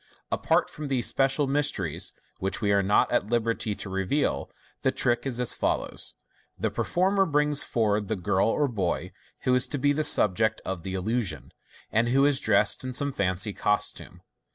[0.31, 0.39] Fig.
[0.41, 0.41] 312.
[0.49, 4.49] Apart from these special mysteries, which we are not at liberty to reveal,
[4.81, 6.15] the trick is as follows:—
[6.59, 9.11] The performer brings forward the girl or boy
[9.41, 11.51] who is to be the subject of the illusion,
[11.91, 12.97] and who is dressed MODERM MAGIC.
[12.97, 14.21] 497 in some fancy costume.